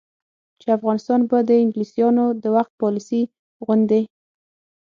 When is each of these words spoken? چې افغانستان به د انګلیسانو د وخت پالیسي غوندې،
چې 0.59 0.67
افغانستان 0.77 1.19
به 1.29 1.37
د 1.49 1.51
انګلیسانو 1.63 2.25
د 2.43 2.43
وخت 2.55 2.71
پالیسي 2.81 3.21
غوندې، 3.65 4.01